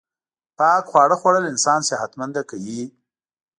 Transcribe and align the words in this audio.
پاک 0.57 0.83
خواړه 0.91 1.15
خوړل 1.21 1.45
انسان 1.51 1.79
صحت 1.89 2.11
منده 2.19 2.41
کوی 2.49 2.81